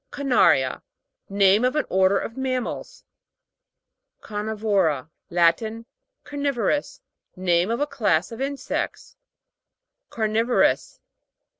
[0.09, 0.81] CARNA'RIA.
[1.29, 3.03] Name of an order of mammals,
[4.23, 5.11] CARNI'VORA.
[5.29, 5.85] Latin.
[6.25, 7.01] Carni'vorous.
[7.35, 9.15] Name of a class of insects.
[10.09, 10.97] CARNI'VOROUS.